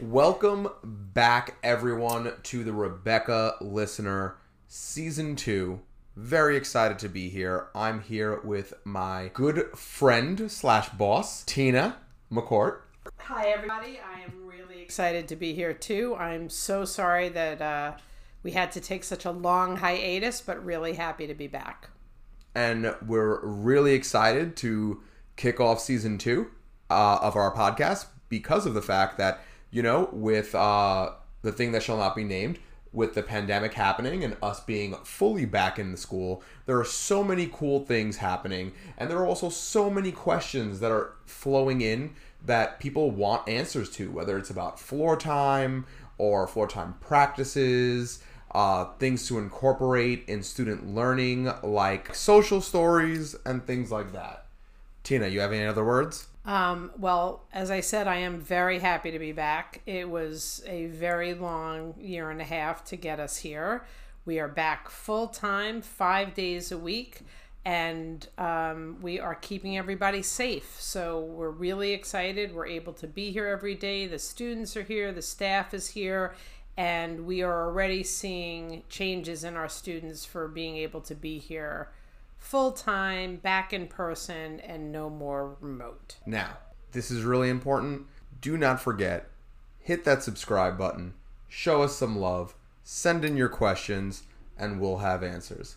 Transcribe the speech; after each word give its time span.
Welcome 0.00 0.68
back, 0.84 1.56
everyone, 1.64 2.32
to 2.44 2.62
the 2.62 2.72
Rebecca 2.72 3.56
Listener 3.60 4.36
Season 4.68 5.34
2. 5.34 5.80
Very 6.14 6.56
excited 6.56 7.00
to 7.00 7.08
be 7.08 7.28
here. 7.28 7.66
I'm 7.74 8.02
here 8.02 8.40
with 8.42 8.74
my 8.84 9.32
good 9.34 9.76
friend 9.76 10.48
slash 10.48 10.88
boss, 10.90 11.42
Tina 11.42 11.96
McCourt. 12.30 12.82
Hi, 13.16 13.48
everybody. 13.48 13.98
I 13.98 14.20
am 14.20 14.46
really 14.46 14.80
excited 14.80 15.26
to 15.28 15.36
be 15.36 15.52
here 15.52 15.74
too. 15.74 16.14
I'm 16.14 16.48
so 16.48 16.84
sorry 16.84 17.28
that 17.30 17.60
uh, 17.60 17.94
we 18.44 18.52
had 18.52 18.70
to 18.72 18.80
take 18.80 19.02
such 19.02 19.24
a 19.24 19.32
long 19.32 19.78
hiatus, 19.78 20.40
but 20.40 20.64
really 20.64 20.92
happy 20.92 21.26
to 21.26 21.34
be 21.34 21.48
back. 21.48 21.90
And 22.54 22.94
we're 23.04 23.44
really 23.44 23.94
excited 23.94 24.56
to 24.58 25.02
kick 25.34 25.58
off 25.58 25.80
season 25.80 26.18
two 26.18 26.52
uh, 26.88 27.18
of 27.20 27.34
our 27.34 27.52
podcast 27.52 28.06
because 28.28 28.64
of 28.64 28.74
the 28.74 28.82
fact 28.82 29.18
that, 29.18 29.40
you 29.70 29.82
know, 29.82 30.08
with 30.12 30.54
uh, 30.54 31.10
the 31.42 31.52
thing 31.52 31.72
that 31.72 31.82
shall 31.82 31.98
not 31.98 32.16
be 32.16 32.24
named, 32.24 32.58
with 32.92 33.14
the 33.14 33.22
pandemic 33.22 33.74
happening 33.74 34.24
and 34.24 34.36
us 34.42 34.60
being 34.60 34.94
fully 35.04 35.44
back 35.44 35.78
in 35.78 35.92
the 35.92 35.96
school, 35.96 36.42
there 36.66 36.78
are 36.78 36.84
so 36.84 37.22
many 37.22 37.48
cool 37.52 37.84
things 37.84 38.16
happening. 38.16 38.72
And 38.96 39.10
there 39.10 39.18
are 39.18 39.26
also 39.26 39.50
so 39.50 39.90
many 39.90 40.10
questions 40.10 40.80
that 40.80 40.90
are 40.90 41.12
flowing 41.26 41.80
in 41.80 42.14
that 42.44 42.80
people 42.80 43.10
want 43.10 43.48
answers 43.48 43.90
to, 43.90 44.10
whether 44.10 44.38
it's 44.38 44.50
about 44.50 44.80
floor 44.80 45.16
time 45.16 45.86
or 46.16 46.46
floor 46.46 46.66
time 46.66 46.94
practices, 47.00 48.20
uh, 48.52 48.86
things 48.98 49.28
to 49.28 49.38
incorporate 49.38 50.24
in 50.26 50.42
student 50.42 50.94
learning, 50.94 51.52
like 51.62 52.14
social 52.14 52.60
stories 52.60 53.36
and 53.44 53.64
things 53.66 53.90
like 53.90 54.12
that. 54.12 54.47
Tina, 55.02 55.28
you 55.28 55.40
have 55.40 55.52
any 55.52 55.66
other 55.66 55.84
words? 55.84 56.28
Um, 56.44 56.90
well, 56.98 57.44
as 57.52 57.70
I 57.70 57.80
said, 57.80 58.08
I 58.08 58.16
am 58.16 58.40
very 58.40 58.78
happy 58.78 59.10
to 59.10 59.18
be 59.18 59.32
back. 59.32 59.82
It 59.84 60.08
was 60.08 60.62
a 60.66 60.86
very 60.86 61.34
long 61.34 61.94
year 62.00 62.30
and 62.30 62.40
a 62.40 62.44
half 62.44 62.84
to 62.86 62.96
get 62.96 63.20
us 63.20 63.36
here. 63.36 63.84
We 64.24 64.38
are 64.38 64.48
back 64.48 64.88
full 64.88 65.28
time, 65.28 65.82
five 65.82 66.34
days 66.34 66.72
a 66.72 66.78
week, 66.78 67.20
and 67.64 68.26
um, 68.38 68.96
we 69.02 69.20
are 69.20 69.34
keeping 69.34 69.76
everybody 69.76 70.22
safe. 70.22 70.76
So 70.80 71.20
we're 71.20 71.50
really 71.50 71.92
excited. 71.92 72.54
We're 72.54 72.66
able 72.66 72.94
to 72.94 73.06
be 73.06 73.30
here 73.30 73.46
every 73.46 73.74
day. 73.74 74.06
The 74.06 74.18
students 74.18 74.74
are 74.76 74.82
here, 74.82 75.12
the 75.12 75.22
staff 75.22 75.74
is 75.74 75.88
here, 75.88 76.34
and 76.78 77.26
we 77.26 77.42
are 77.42 77.66
already 77.66 78.02
seeing 78.04 78.84
changes 78.88 79.44
in 79.44 79.56
our 79.56 79.68
students 79.68 80.24
for 80.24 80.48
being 80.48 80.76
able 80.76 81.00
to 81.02 81.14
be 81.14 81.38
here 81.38 81.90
full 82.38 82.72
time, 82.72 83.36
back 83.36 83.72
in 83.72 83.86
person, 83.86 84.60
and 84.60 84.90
no 84.90 85.10
more 85.10 85.56
remote. 85.60 86.16
Now, 86.24 86.56
this 86.92 87.10
is 87.10 87.22
really 87.22 87.50
important. 87.50 88.06
Do 88.40 88.56
not 88.56 88.80
forget, 88.80 89.28
hit 89.78 90.04
that 90.04 90.22
subscribe 90.22 90.78
button, 90.78 91.14
show 91.48 91.82
us 91.82 91.96
some 91.96 92.18
love, 92.18 92.54
send 92.84 93.24
in 93.24 93.36
your 93.36 93.48
questions, 93.48 94.22
and 94.56 94.80
we'll 94.80 94.98
have 94.98 95.22
answers. 95.22 95.76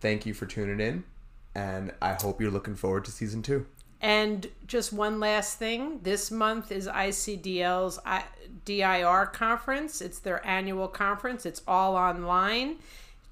Thank 0.00 0.26
you 0.26 0.34
for 0.34 0.46
tuning 0.46 0.80
in, 0.80 1.04
and 1.54 1.92
I 2.02 2.14
hope 2.20 2.40
you're 2.40 2.50
looking 2.50 2.74
forward 2.74 3.04
to 3.06 3.10
season 3.10 3.42
two. 3.42 3.66
And 4.00 4.48
just 4.66 4.92
one 4.92 5.20
last 5.20 5.58
thing 5.58 6.00
this 6.02 6.32
month 6.32 6.72
is 6.72 6.88
ICDL's 6.88 8.00
DIR 8.64 9.26
conference. 9.26 10.00
It's 10.00 10.18
their 10.18 10.44
annual 10.44 10.88
conference, 10.88 11.46
it's 11.46 11.62
all 11.68 11.94
online. 11.94 12.78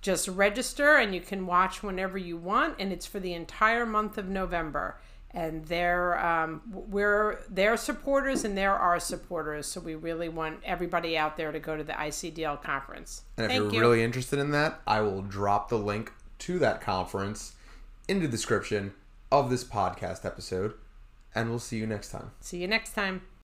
Just 0.00 0.28
register 0.28 0.96
and 0.96 1.14
you 1.14 1.20
can 1.20 1.46
watch 1.46 1.82
whenever 1.82 2.16
you 2.16 2.36
want, 2.36 2.76
and 2.78 2.92
it's 2.92 3.06
for 3.06 3.20
the 3.20 3.34
entire 3.34 3.84
month 3.84 4.18
of 4.18 4.28
November. 4.28 4.98
And 5.32 5.64
they're 5.66 6.18
um, 6.24 6.62
we're 6.72 7.38
their 7.48 7.76
supporters 7.76 8.44
and 8.44 8.58
they're 8.58 8.74
our 8.74 8.98
supporters, 8.98 9.66
so 9.66 9.80
we 9.80 9.94
really 9.94 10.28
want 10.28 10.58
everybody 10.64 11.16
out 11.16 11.36
there 11.36 11.52
to 11.52 11.60
go 11.60 11.76
to 11.76 11.84
the 11.84 11.92
ICDL 11.92 12.60
conference. 12.62 13.22
And 13.36 13.46
if 13.46 13.52
Thank 13.52 13.62
you're 13.62 13.72
you. 13.74 13.80
really 13.80 14.02
interested 14.02 14.40
in 14.40 14.50
that, 14.50 14.80
I 14.88 15.02
will 15.02 15.22
drop 15.22 15.68
the 15.68 15.78
link 15.78 16.12
to 16.40 16.58
that 16.58 16.80
conference 16.80 17.54
in 18.08 18.20
the 18.20 18.26
description 18.26 18.92
of 19.30 19.50
this 19.50 19.62
podcast 19.62 20.24
episode, 20.24 20.74
and 21.32 21.48
we'll 21.48 21.60
see 21.60 21.76
you 21.76 21.86
next 21.86 22.10
time. 22.10 22.32
See 22.40 22.58
you 22.58 22.66
next 22.66 22.94
time. 22.94 23.22